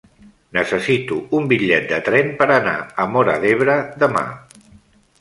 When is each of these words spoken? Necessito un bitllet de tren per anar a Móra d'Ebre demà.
Necessito 0.57 1.17
un 1.41 1.51
bitllet 1.51 1.87
de 1.93 2.01
tren 2.09 2.33
per 2.41 2.49
anar 2.57 2.75
a 3.05 3.09
Móra 3.15 3.39
d'Ebre 3.47 3.81
demà. 4.07 4.29